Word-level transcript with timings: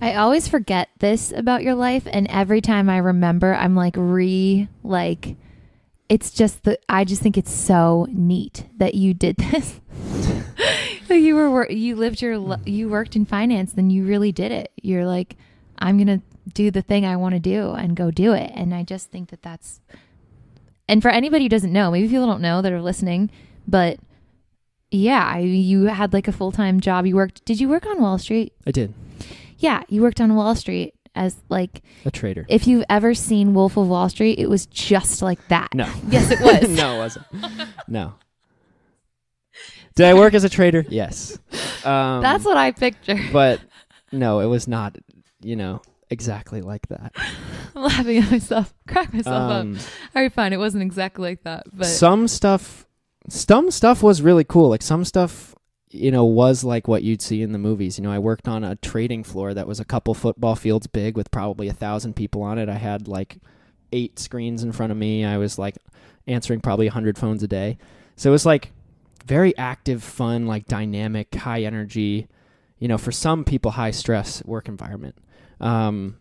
I 0.00 0.14
always 0.14 0.48
forget 0.48 0.90
this 0.98 1.32
about 1.32 1.62
your 1.62 1.74
life, 1.74 2.06
and 2.10 2.26
every 2.28 2.60
time 2.60 2.88
I 2.90 2.98
remember, 2.98 3.54
I'm 3.54 3.74
like 3.74 3.94
re 3.96 4.68
like. 4.82 5.36
It's 6.06 6.30
just 6.30 6.64
the 6.64 6.78
I 6.86 7.04
just 7.04 7.22
think 7.22 7.38
it's 7.38 7.52
so 7.52 8.06
neat 8.10 8.66
that 8.76 8.94
you 8.94 9.14
did 9.14 9.36
this. 9.38 9.80
You 11.08 11.34
were 11.34 11.70
you 11.70 11.96
lived 11.96 12.20
your 12.20 12.58
you 12.66 12.88
worked 12.88 13.16
in 13.16 13.24
finance, 13.24 13.72
then 13.72 13.88
you 13.88 14.04
really 14.04 14.30
did 14.30 14.52
it. 14.52 14.70
You're 14.82 15.06
like, 15.06 15.36
I'm 15.78 15.96
gonna 15.96 16.20
do 16.52 16.70
the 16.70 16.82
thing 16.82 17.06
I 17.06 17.16
want 17.16 17.34
to 17.34 17.40
do 17.40 17.70
and 17.72 17.96
go 17.96 18.10
do 18.10 18.32
it. 18.32 18.50
And 18.54 18.74
I 18.74 18.82
just 18.82 19.10
think 19.10 19.30
that 19.30 19.42
that's. 19.42 19.80
And 20.86 21.00
for 21.00 21.08
anybody 21.08 21.46
who 21.46 21.48
doesn't 21.48 21.72
know, 21.72 21.90
maybe 21.90 22.08
people 22.08 22.26
don't 22.26 22.42
know 22.42 22.60
that 22.60 22.72
are 22.72 22.82
listening, 22.82 23.30
but 23.66 23.98
yeah, 24.90 25.38
you 25.38 25.84
had 25.86 26.12
like 26.12 26.28
a 26.28 26.32
full 26.32 26.52
time 26.52 26.80
job. 26.80 27.06
You 27.06 27.16
worked. 27.16 27.44
Did 27.44 27.60
you 27.60 27.68
work 27.68 27.86
on 27.86 28.00
Wall 28.00 28.18
Street? 28.18 28.52
I 28.66 28.70
did. 28.70 28.92
Yeah, 29.58 29.82
you 29.88 30.02
worked 30.02 30.20
on 30.20 30.34
Wall 30.34 30.54
Street 30.54 30.94
as 31.14 31.36
like 31.48 31.82
A 32.04 32.10
trader. 32.10 32.44
if 32.48 32.66
you've 32.66 32.84
ever 32.88 33.14
seen 33.14 33.54
Wolf 33.54 33.76
of 33.76 33.88
Wall 33.88 34.08
Street, 34.08 34.38
it 34.38 34.48
was 34.48 34.66
just 34.66 35.22
like 35.22 35.46
that. 35.48 35.68
No. 35.74 35.88
Yes, 36.08 36.30
it 36.30 36.40
was. 36.40 36.68
no, 36.76 36.96
it 36.96 36.98
wasn't. 36.98 37.26
No. 37.88 38.14
Did 39.94 40.06
I 40.06 40.14
work 40.14 40.34
as 40.34 40.42
a 40.44 40.48
trader? 40.48 40.84
Yes. 40.88 41.38
Um, 41.84 42.20
That's 42.20 42.44
what 42.44 42.56
I 42.56 42.72
picture. 42.72 43.18
But 43.32 43.60
no, 44.10 44.40
it 44.40 44.46
was 44.46 44.66
not. 44.66 44.96
You 45.40 45.56
know, 45.56 45.82
exactly 46.10 46.62
like 46.62 46.88
that. 46.88 47.12
I'm 47.76 47.82
laughing 47.82 48.18
at 48.18 48.30
myself. 48.30 48.74
Crack 48.88 49.12
myself 49.12 49.34
up. 49.52 49.60
Um, 49.60 49.78
All 50.16 50.22
right, 50.22 50.32
fine. 50.32 50.52
It 50.52 50.58
wasn't 50.58 50.82
exactly 50.82 51.28
like 51.30 51.42
that, 51.44 51.64
but 51.72 51.86
some 51.86 52.26
stuff, 52.28 52.86
some 53.28 53.70
stuff 53.70 54.02
was 54.02 54.20
really 54.22 54.42
cool. 54.44 54.68
Like 54.70 54.82
some 54.82 55.04
stuff, 55.04 55.53
you 55.94 56.10
know, 56.10 56.24
was 56.24 56.64
like 56.64 56.88
what 56.88 57.04
you'd 57.04 57.22
see 57.22 57.40
in 57.40 57.52
the 57.52 57.58
movies. 57.58 57.98
You 57.98 58.04
know, 58.04 58.10
I 58.10 58.18
worked 58.18 58.48
on 58.48 58.64
a 58.64 58.74
trading 58.76 59.22
floor 59.22 59.54
that 59.54 59.68
was 59.68 59.78
a 59.78 59.84
couple 59.84 60.12
football 60.12 60.56
fields 60.56 60.88
big 60.88 61.16
with 61.16 61.30
probably 61.30 61.68
a 61.68 61.72
thousand 61.72 62.16
people 62.16 62.42
on 62.42 62.58
it. 62.58 62.68
I 62.68 62.74
had 62.74 63.06
like 63.06 63.38
eight 63.92 64.18
screens 64.18 64.64
in 64.64 64.72
front 64.72 64.90
of 64.90 64.98
me. 64.98 65.24
I 65.24 65.38
was 65.38 65.56
like 65.56 65.76
answering 66.26 66.60
probably 66.60 66.88
a 66.88 66.92
hundred 66.92 67.16
phones 67.16 67.44
a 67.44 67.48
day. 67.48 67.78
So 68.16 68.30
it 68.30 68.32
was 68.32 68.44
like 68.44 68.72
very 69.24 69.56
active, 69.56 70.02
fun, 70.02 70.46
like 70.46 70.66
dynamic, 70.66 71.32
high 71.32 71.62
energy. 71.62 72.26
You 72.80 72.88
know, 72.88 72.98
for 72.98 73.12
some 73.12 73.44
people, 73.44 73.70
high 73.70 73.92
stress 73.92 74.44
work 74.44 74.68
environment. 74.68 75.14
Um, 75.60 76.16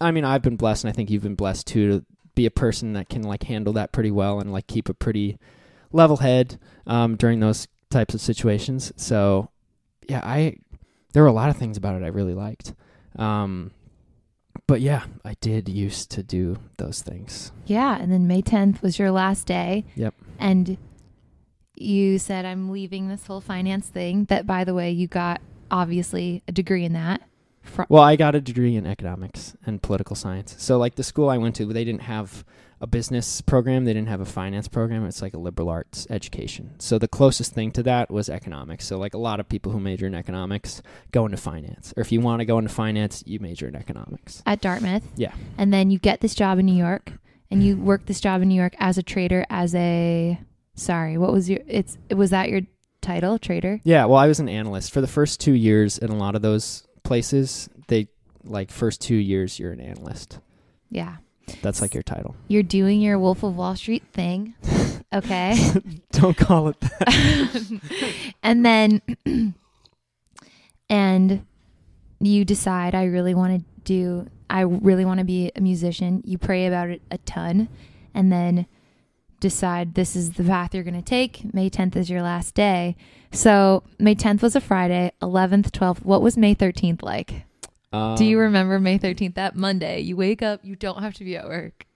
I 0.00 0.10
mean, 0.10 0.24
I've 0.24 0.42
been 0.42 0.56
blessed, 0.56 0.84
and 0.84 0.90
I 0.90 0.94
think 0.94 1.10
you've 1.10 1.22
been 1.22 1.34
blessed 1.34 1.66
too, 1.66 1.88
to 1.88 2.04
be 2.34 2.44
a 2.44 2.50
person 2.50 2.92
that 2.92 3.08
can 3.08 3.22
like 3.22 3.44
handle 3.44 3.72
that 3.72 3.90
pretty 3.90 4.10
well 4.10 4.38
and 4.38 4.52
like 4.52 4.66
keep 4.66 4.90
a 4.90 4.94
pretty 4.94 5.38
level 5.92 6.18
head 6.18 6.60
um, 6.86 7.16
during 7.16 7.40
those 7.40 7.66
types 7.90 8.14
of 8.14 8.20
situations. 8.20 8.92
So, 8.96 9.50
yeah, 10.08 10.20
I 10.22 10.56
there 11.12 11.22
were 11.22 11.28
a 11.28 11.32
lot 11.32 11.50
of 11.50 11.56
things 11.56 11.76
about 11.76 12.00
it 12.00 12.04
I 12.04 12.08
really 12.08 12.34
liked. 12.34 12.74
Um, 13.16 13.72
but 14.66 14.80
yeah, 14.80 15.04
I 15.24 15.34
did 15.40 15.68
used 15.68 16.10
to 16.12 16.22
do 16.22 16.58
those 16.76 17.00
things. 17.02 17.52
yeah. 17.66 17.98
And 17.98 18.12
then 18.12 18.26
May 18.26 18.42
10th 18.42 18.82
was 18.82 18.98
your 18.98 19.10
last 19.10 19.46
day. 19.46 19.84
Yep. 19.96 20.14
And 20.38 20.76
you 21.74 22.18
said, 22.18 22.44
I'm 22.44 22.70
leaving 22.70 23.08
this 23.08 23.26
whole 23.26 23.40
finance 23.40 23.88
thing. 23.88 24.24
That, 24.26 24.46
by 24.46 24.64
the 24.64 24.74
way, 24.74 24.90
you 24.90 25.06
got 25.06 25.40
obviously 25.70 26.42
a 26.48 26.52
degree 26.52 26.84
in 26.84 26.92
that. 26.92 27.22
Fro- 27.68 27.86
Well, 27.88 28.02
I 28.02 28.16
got 28.16 28.34
a 28.34 28.40
degree 28.40 28.76
in 28.76 28.86
economics 28.86 29.56
and 29.64 29.82
political 29.82 30.16
science. 30.16 30.54
So, 30.58 30.78
like 30.78 30.96
the 30.96 31.04
school 31.04 31.28
I 31.28 31.38
went 31.38 31.56
to, 31.56 31.66
they 31.66 31.84
didn't 31.84 32.02
have 32.02 32.44
a 32.80 32.86
business 32.86 33.40
program, 33.40 33.84
they 33.84 33.92
didn't 33.92 34.08
have 34.08 34.20
a 34.20 34.24
finance 34.24 34.68
program. 34.68 35.04
It's 35.04 35.20
like 35.20 35.34
a 35.34 35.38
liberal 35.38 35.68
arts 35.68 36.06
education. 36.10 36.74
So, 36.78 36.98
the 36.98 37.08
closest 37.08 37.52
thing 37.52 37.70
to 37.72 37.82
that 37.84 38.10
was 38.10 38.28
economics. 38.28 38.86
So, 38.86 38.98
like 38.98 39.14
a 39.14 39.18
lot 39.18 39.40
of 39.40 39.48
people 39.48 39.72
who 39.72 39.80
major 39.80 40.06
in 40.06 40.14
economics 40.14 40.82
go 41.12 41.24
into 41.24 41.36
finance. 41.36 41.92
Or 41.96 42.00
if 42.00 42.12
you 42.12 42.20
want 42.20 42.40
to 42.40 42.44
go 42.44 42.58
into 42.58 42.72
finance, 42.72 43.22
you 43.26 43.40
major 43.40 43.68
in 43.68 43.76
economics. 43.76 44.42
at 44.46 44.60
Dartmouth. 44.60 45.02
Yeah. 45.16 45.32
And 45.56 45.72
then 45.72 45.90
you 45.90 45.98
get 45.98 46.20
this 46.20 46.34
job 46.34 46.58
in 46.58 46.66
New 46.66 46.76
York 46.76 47.12
and 47.50 47.62
you 47.62 47.76
work 47.76 48.06
this 48.06 48.20
job 48.20 48.42
in 48.42 48.48
New 48.48 48.54
York 48.54 48.74
as 48.78 48.98
a 48.98 49.02
trader, 49.02 49.44
as 49.50 49.74
a, 49.74 50.38
sorry, 50.74 51.16
what 51.18 51.32
was 51.32 51.48
your, 51.48 51.60
it's, 51.66 51.96
was 52.14 52.30
that 52.30 52.48
your 52.50 52.60
title, 53.00 53.38
trader? 53.38 53.80
Yeah, 53.84 54.04
well, 54.04 54.18
I 54.18 54.26
was 54.28 54.38
an 54.40 54.48
analyst 54.48 54.92
for 54.92 55.00
the 55.00 55.06
first 55.06 55.40
two 55.40 55.52
years 55.54 55.98
in 55.98 56.10
a 56.10 56.16
lot 56.16 56.34
of 56.34 56.42
those 56.42 56.86
places. 57.08 57.68
They 57.88 58.08
like 58.44 58.70
first 58.70 59.00
two 59.00 59.16
years, 59.16 59.58
you're 59.58 59.72
an 59.72 59.80
analyst. 59.80 60.38
Yeah. 60.90 61.16
That's 61.62 61.80
like 61.80 61.94
your 61.94 62.02
title. 62.02 62.36
You're 62.46 62.62
doing 62.62 63.00
your 63.00 63.18
Wolf 63.18 63.42
of 63.42 63.56
Wall 63.56 63.74
Street 63.74 64.04
thing. 64.12 64.54
Okay. 65.10 65.56
Don't 66.12 66.36
call 66.36 66.68
it 66.68 66.78
that. 66.80 67.80
and 68.42 68.62
then 68.62 69.00
and 70.90 71.46
you 72.20 72.44
decide 72.44 72.94
I 72.94 73.04
really 73.04 73.34
want 73.34 73.58
to 73.58 73.64
do 73.84 74.28
I 74.50 74.60
really 74.60 75.06
want 75.06 75.20
to 75.20 75.24
be 75.24 75.50
a 75.56 75.62
musician. 75.62 76.20
You 76.26 76.36
pray 76.36 76.66
about 76.66 76.90
it 76.90 77.00
a 77.10 77.16
ton 77.16 77.70
and 78.12 78.30
then 78.30 78.66
decide 79.40 79.94
this 79.94 80.16
is 80.16 80.32
the 80.32 80.44
path 80.44 80.74
you're 80.74 80.84
going 80.84 80.94
to 80.94 81.02
take. 81.02 81.52
May 81.54 81.70
10th 81.70 81.96
is 81.96 82.10
your 82.10 82.22
last 82.22 82.54
day. 82.54 82.96
So, 83.30 83.82
May 83.98 84.14
10th 84.14 84.42
was 84.42 84.56
a 84.56 84.60
Friday, 84.60 85.12
11th, 85.20 85.70
12th. 85.70 86.04
What 86.04 86.22
was 86.22 86.36
May 86.36 86.54
13th 86.54 87.02
like? 87.02 87.44
Um, 87.92 88.16
do 88.16 88.24
you 88.24 88.38
remember 88.38 88.78
May 88.78 88.98
13th 88.98 89.34
that 89.34 89.54
Monday? 89.56 90.00
You 90.00 90.16
wake 90.16 90.42
up, 90.42 90.60
you 90.62 90.76
don't 90.76 91.02
have 91.02 91.14
to 91.14 91.24
be 91.24 91.36
at 91.36 91.46
work. 91.46 91.86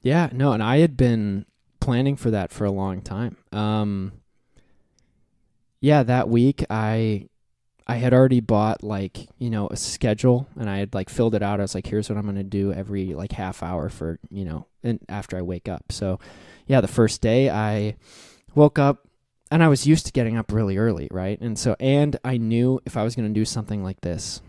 Yeah, 0.00 0.30
no, 0.32 0.52
and 0.52 0.62
I 0.62 0.78
had 0.78 0.96
been 0.96 1.46
planning 1.80 2.16
for 2.16 2.30
that 2.30 2.52
for 2.52 2.64
a 2.64 2.70
long 2.70 3.02
time. 3.02 3.36
Um 3.52 4.12
Yeah, 5.80 6.02
that 6.04 6.28
week 6.28 6.64
I 6.70 7.28
I 7.86 7.96
had 7.96 8.14
already 8.14 8.40
bought 8.40 8.82
like, 8.82 9.28
you 9.38 9.50
know, 9.50 9.68
a 9.68 9.76
schedule 9.76 10.48
and 10.58 10.70
I 10.70 10.78
had 10.78 10.94
like 10.94 11.08
filled 11.08 11.34
it 11.34 11.42
out. 11.42 11.60
I 11.60 11.62
was 11.62 11.74
like, 11.74 11.86
here's 11.86 12.08
what 12.08 12.16
I'm 12.16 12.24
going 12.24 12.36
to 12.36 12.44
do 12.44 12.72
every 12.72 13.14
like 13.14 13.32
half 13.32 13.62
hour 13.62 13.88
for, 13.88 14.18
you 14.30 14.44
know, 14.44 14.66
and 14.82 15.00
after 15.08 15.36
I 15.36 15.42
wake 15.42 15.68
up. 15.68 15.90
So, 15.90 16.20
yeah, 16.66 16.80
the 16.80 16.88
first 16.88 17.20
day 17.20 17.50
I 17.50 17.96
woke 18.54 18.78
up 18.78 19.08
and 19.50 19.62
I 19.62 19.68
was 19.68 19.86
used 19.86 20.06
to 20.06 20.12
getting 20.12 20.36
up 20.38 20.52
really 20.52 20.78
early, 20.78 21.08
right? 21.10 21.40
And 21.40 21.58
so 21.58 21.76
and 21.80 22.16
I 22.24 22.38
knew 22.38 22.80
if 22.86 22.96
I 22.96 23.02
was 23.02 23.14
going 23.14 23.28
to 23.28 23.34
do 23.38 23.44
something 23.44 23.82
like 23.82 24.00
this, 24.00 24.40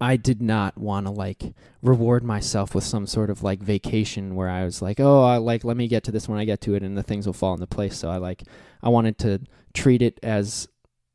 I 0.00 0.16
did 0.16 0.40
not 0.40 0.78
want 0.78 1.06
to 1.06 1.12
like 1.12 1.54
reward 1.82 2.22
myself 2.22 2.74
with 2.74 2.84
some 2.84 3.06
sort 3.06 3.30
of 3.30 3.42
like 3.42 3.60
vacation 3.60 4.36
where 4.36 4.48
I 4.48 4.64
was 4.64 4.80
like, 4.80 5.00
oh, 5.00 5.24
I 5.24 5.38
like 5.38 5.64
let 5.64 5.76
me 5.76 5.88
get 5.88 6.04
to 6.04 6.12
this 6.12 6.28
when 6.28 6.38
I 6.38 6.44
get 6.44 6.60
to 6.62 6.74
it, 6.74 6.82
and 6.82 6.96
the 6.96 7.02
things 7.02 7.26
will 7.26 7.32
fall 7.32 7.54
into 7.54 7.66
place. 7.66 7.96
So 7.96 8.10
I 8.10 8.18
like 8.18 8.42
I 8.82 8.88
wanted 8.88 9.18
to 9.18 9.40
treat 9.72 10.02
it 10.02 10.20
as 10.22 10.68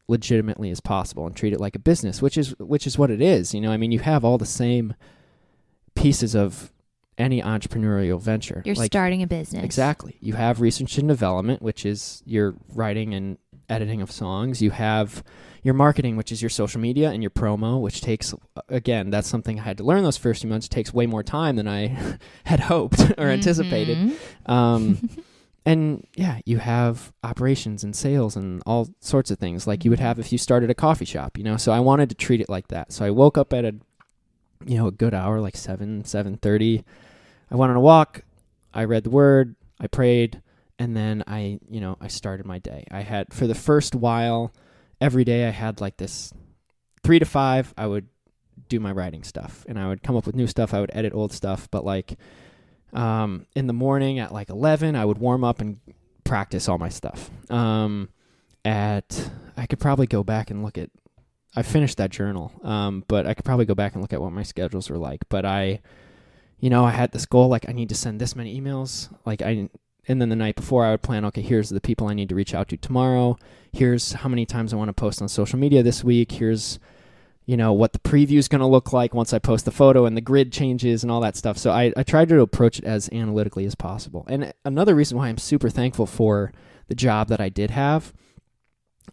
legitimately 0.07 0.69
as 0.69 0.79
possible 0.79 1.25
and 1.25 1.35
treat 1.35 1.53
it 1.53 1.59
like 1.59 1.75
a 1.75 1.79
business, 1.79 2.21
which 2.21 2.37
is 2.37 2.57
which 2.59 2.85
is 2.85 2.97
what 2.97 3.09
it 3.11 3.21
is. 3.21 3.53
You 3.53 3.61
know, 3.61 3.71
I 3.71 3.77
mean, 3.77 3.91
you 3.91 3.99
have 3.99 4.23
all 4.25 4.37
the 4.37 4.45
same 4.45 4.93
pieces 5.95 6.35
of 6.35 6.71
any 7.17 7.41
entrepreneurial 7.41 8.19
venture. 8.19 8.61
You're 8.65 8.75
like, 8.75 8.91
starting 8.91 9.21
a 9.21 9.27
business. 9.27 9.63
Exactly. 9.63 10.17
You 10.19 10.33
have 10.33 10.61
research 10.61 10.97
and 10.97 11.07
development, 11.07 11.61
which 11.61 11.85
is 11.85 12.23
your 12.25 12.55
writing 12.73 13.13
and 13.13 13.37
editing 13.69 14.01
of 14.01 14.11
songs. 14.11 14.61
You 14.61 14.71
have 14.71 15.23
your 15.61 15.73
marketing, 15.73 16.17
which 16.17 16.31
is 16.31 16.41
your 16.41 16.49
social 16.49 16.81
media 16.81 17.11
and 17.11 17.23
your 17.23 17.29
promo, 17.29 17.79
which 17.79 18.01
takes 18.01 18.33
again, 18.67 19.09
that's 19.09 19.27
something 19.27 19.59
I 19.59 19.63
had 19.63 19.77
to 19.77 19.83
learn 19.83 20.03
those 20.03 20.17
first 20.17 20.41
few 20.41 20.49
months. 20.49 20.65
It 20.65 20.71
takes 20.71 20.93
way 20.93 21.05
more 21.05 21.23
time 21.23 21.55
than 21.55 21.67
I 21.67 21.97
had 22.43 22.59
hoped 22.59 22.99
or 23.17 23.27
anticipated. 23.29 23.97
Mhm. 23.97 24.49
Um, 24.49 25.09
and 25.65 26.05
yeah, 26.15 26.39
you 26.45 26.57
have 26.57 27.13
operations 27.23 27.83
and 27.83 27.95
sales 27.95 28.35
and 28.35 28.61
all 28.65 28.89
sorts 28.99 29.31
of 29.31 29.39
things 29.39 29.65
like 29.65 29.85
you 29.85 29.91
would 29.91 29.99
mm-hmm. 29.99 30.07
have 30.07 30.19
if 30.19 30.31
you 30.31 30.37
started 30.37 30.69
a 30.69 30.75
coffee 30.75 31.05
shop, 31.05 31.37
you 31.37 31.43
know. 31.43 31.57
So 31.57 31.71
I 31.71 31.79
wanted 31.79 32.09
to 32.09 32.15
treat 32.15 32.41
it 32.41 32.49
like 32.49 32.67
that. 32.67 32.91
So 32.91 33.05
I 33.05 33.09
woke 33.09 33.37
up 33.37 33.53
at 33.53 33.65
a 33.65 33.75
you 34.65 34.77
know, 34.77 34.87
a 34.87 34.91
good 34.91 35.13
hour 35.13 35.39
like 35.39 35.57
7 35.57 36.03
7:30. 36.03 36.83
I 37.51 37.55
went 37.55 37.69
on 37.69 37.75
a 37.75 37.81
walk, 37.81 38.23
I 38.73 38.85
read 38.85 39.03
the 39.03 39.09
word, 39.09 39.55
I 39.79 39.87
prayed, 39.87 40.41
and 40.79 40.95
then 40.95 41.23
I, 41.27 41.59
you 41.69 41.79
know, 41.81 41.97
I 42.01 42.07
started 42.07 42.45
my 42.45 42.59
day. 42.59 42.85
I 42.91 43.01
had 43.01 43.33
for 43.33 43.47
the 43.47 43.55
first 43.55 43.95
while 43.95 44.53
every 44.99 45.23
day 45.23 45.47
I 45.47 45.51
had 45.51 45.81
like 45.81 45.97
this 45.97 46.33
3 47.03 47.19
to 47.19 47.25
5 47.25 47.73
I 47.77 47.87
would 47.87 48.07
do 48.69 48.79
my 48.79 48.91
writing 48.91 49.23
stuff 49.23 49.65
and 49.67 49.77
I 49.77 49.87
would 49.87 50.03
come 50.03 50.15
up 50.15 50.25
with 50.25 50.35
new 50.35 50.47
stuff, 50.47 50.73
I 50.73 50.79
would 50.79 50.91
edit 50.93 51.13
old 51.13 51.33
stuff, 51.33 51.69
but 51.69 51.85
like 51.85 52.17
um, 52.93 53.45
in 53.55 53.67
the 53.67 53.73
morning 53.73 54.19
at 54.19 54.31
like 54.31 54.49
11 54.49 54.95
i 54.95 55.03
would 55.03 55.17
warm 55.17 55.43
up 55.43 55.61
and 55.61 55.79
practice 56.23 56.69
all 56.69 56.77
my 56.77 56.89
stuff. 56.89 57.29
Um, 57.51 58.09
at 58.65 59.29
i 59.57 59.65
could 59.65 59.79
probably 59.79 60.07
go 60.07 60.23
back 60.23 60.49
and 60.49 60.63
look 60.63 60.77
at 60.77 60.89
i 61.55 61.61
finished 61.61 61.97
that 61.97 62.09
journal 62.09 62.53
um, 62.63 63.03
but 63.07 63.27
i 63.27 63.33
could 63.33 63.43
probably 63.45 63.65
go 63.65 63.75
back 63.75 63.93
and 63.93 64.01
look 64.01 64.13
at 64.13 64.21
what 64.21 64.31
my 64.31 64.43
schedules 64.43 64.89
were 64.89 64.97
like. 64.97 65.21
But 65.29 65.45
i 65.45 65.81
you 66.59 66.69
know 66.69 66.85
i 66.85 66.91
had 66.91 67.11
this 67.11 67.25
goal 67.25 67.49
like 67.49 67.67
i 67.67 67.73
need 67.73 67.89
to 67.89 67.95
send 67.95 68.21
this 68.21 68.35
many 68.35 68.59
emails. 68.59 69.13
Like 69.25 69.41
i 69.41 69.69
and 70.07 70.21
then 70.21 70.29
the 70.29 70.35
night 70.35 70.55
before 70.55 70.85
i 70.85 70.91
would 70.91 71.01
plan 71.01 71.25
okay 71.25 71.41
here's 71.41 71.69
the 71.69 71.81
people 71.81 72.07
i 72.07 72.13
need 72.13 72.29
to 72.29 72.35
reach 72.35 72.53
out 72.53 72.69
to 72.69 72.77
tomorrow. 72.77 73.37
Here's 73.71 74.13
how 74.13 74.29
many 74.29 74.45
times 74.45 74.73
i 74.73 74.77
want 74.77 74.89
to 74.89 74.93
post 74.93 75.21
on 75.21 75.27
social 75.27 75.59
media 75.59 75.83
this 75.83 76.03
week. 76.03 76.33
Here's 76.33 76.79
you 77.45 77.57
know 77.57 77.73
what 77.73 77.93
the 77.93 77.99
preview 77.99 78.37
is 78.37 78.47
going 78.47 78.61
to 78.61 78.67
look 78.67 78.93
like 78.93 79.13
once 79.13 79.33
I 79.33 79.39
post 79.39 79.65
the 79.65 79.71
photo 79.71 80.05
and 80.05 80.15
the 80.15 80.21
grid 80.21 80.51
changes 80.51 81.03
and 81.03 81.11
all 81.11 81.21
that 81.21 81.35
stuff. 81.35 81.57
So 81.57 81.71
I, 81.71 81.91
I 81.97 82.03
tried 82.03 82.29
to 82.29 82.39
approach 82.41 82.79
it 82.79 82.85
as 82.85 83.09
analytically 83.11 83.65
as 83.65 83.75
possible. 83.75 84.25
And 84.29 84.53
another 84.63 84.95
reason 84.95 85.17
why 85.17 85.27
I'm 85.27 85.37
super 85.37 85.69
thankful 85.69 86.05
for 86.05 86.53
the 86.87 86.95
job 86.95 87.27
that 87.29 87.41
I 87.41 87.49
did 87.49 87.71
have 87.71 88.13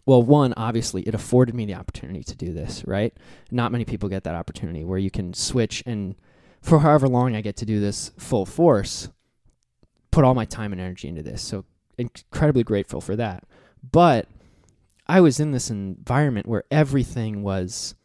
well, 0.05 0.23
one, 0.23 0.53
obviously, 0.57 1.03
it 1.03 1.13
afforded 1.13 1.53
me 1.53 1.65
the 1.65 1.75
opportunity 1.75 2.23
to 2.23 2.35
do 2.35 2.53
this, 2.53 2.83
right? 2.85 3.13
Not 3.51 3.71
many 3.71 3.85
people 3.85 4.09
get 4.09 4.23
that 4.23 4.35
opportunity 4.35 4.83
where 4.83 4.97
you 4.97 5.11
can 5.11 5.33
switch 5.33 5.83
and 5.85 6.15
for 6.61 6.79
however 6.79 7.07
long 7.07 7.35
I 7.35 7.41
get 7.41 7.55
to 7.57 7.65
do 7.65 7.79
this 7.79 8.11
full 8.17 8.45
force, 8.45 9.09
put 10.11 10.23
all 10.23 10.33
my 10.33 10.45
time 10.45 10.71
and 10.71 10.81
energy 10.81 11.07
into 11.07 11.23
this. 11.23 11.41
So 11.41 11.65
incredibly 11.97 12.63
grateful 12.63 13.01
for 13.01 13.15
that. 13.15 13.45
But 13.91 14.27
I 15.07 15.21
was 15.21 15.39
in 15.39 15.51
this 15.51 15.69
environment 15.69 16.47
where 16.47 16.63
everything 16.71 17.41
was 17.41 17.95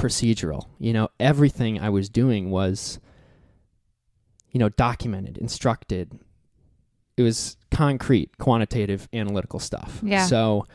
procedural. 0.00 0.66
You 0.78 0.92
know, 0.92 1.08
everything 1.18 1.80
I 1.80 1.90
was 1.90 2.08
doing 2.08 2.50
was, 2.50 2.98
you 4.50 4.58
know, 4.58 4.70
documented, 4.70 5.38
instructed. 5.38 6.18
It 7.16 7.22
was 7.22 7.56
concrete, 7.70 8.38
quantitative, 8.38 9.08
analytical 9.12 9.60
stuff. 9.60 10.00
Yeah. 10.02 10.26
So 10.26 10.66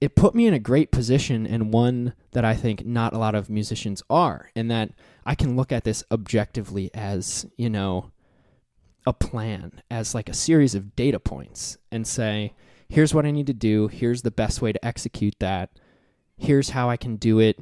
it 0.00 0.14
put 0.14 0.34
me 0.34 0.46
in 0.46 0.54
a 0.54 0.58
great 0.58 0.92
position 0.92 1.46
and 1.46 1.72
one 1.72 2.14
that 2.30 2.44
I 2.44 2.54
think 2.54 2.86
not 2.86 3.12
a 3.12 3.18
lot 3.18 3.34
of 3.34 3.50
musicians 3.50 4.02
are, 4.08 4.50
in 4.54 4.68
that 4.68 4.92
I 5.26 5.34
can 5.34 5.56
look 5.56 5.72
at 5.72 5.84
this 5.84 6.04
objectively 6.10 6.90
as, 6.94 7.46
you 7.56 7.68
know, 7.68 8.10
a 9.06 9.12
plan, 9.12 9.82
as 9.90 10.14
like 10.14 10.28
a 10.28 10.34
series 10.34 10.74
of 10.74 10.94
data 10.94 11.18
points 11.18 11.76
and 11.90 12.06
say, 12.06 12.54
here's 12.88 13.12
what 13.12 13.26
I 13.26 13.30
need 13.30 13.46
to 13.48 13.54
do, 13.54 13.88
here's 13.88 14.22
the 14.22 14.30
best 14.30 14.62
way 14.62 14.72
to 14.72 14.84
execute 14.84 15.34
that, 15.40 15.70
here's 16.36 16.70
how 16.70 16.88
I 16.88 16.96
can 16.96 17.16
do 17.16 17.38
it 17.38 17.58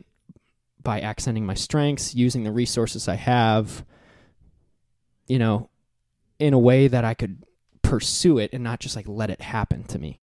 by 0.83 1.01
accenting 1.01 1.45
my 1.45 1.55
strengths, 1.55 2.15
using 2.15 2.45
the 2.45 2.53
resources 2.53 3.09
I 3.09 3.17
have, 3.17 3.85
you 5.27 5.39
know, 5.39 5.69
in 6.39 6.55
a 6.55 6.59
way 6.59 6.89
that 6.89 7.05
I 7.05 7.15
could 7.15 7.45
pursue 7.83 8.39
it 8.39 8.51
and 8.53 8.65
not 8.65 8.81
just 8.81 8.97
like 8.97 9.07
let 9.09 9.31
it 9.31 9.41
happen 9.41 9.85
to 9.85 9.99
me. 9.99 10.17